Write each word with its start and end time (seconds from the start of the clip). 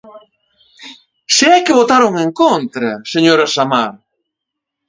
¡Se 1.35 1.47
é 1.57 1.57
que 1.65 1.77
votaron 1.79 2.11
en 2.25 2.29
contra, 2.41 2.89
señora 3.13 3.45
Samar! 3.55 3.91